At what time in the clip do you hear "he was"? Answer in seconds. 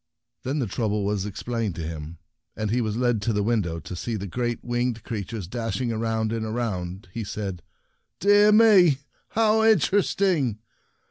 2.71-2.97